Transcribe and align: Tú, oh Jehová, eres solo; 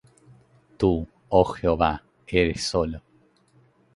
Tú, 0.79 1.07
oh 1.29 1.45
Jehová, 1.55 2.01
eres 2.25 2.63
solo; 2.63 3.03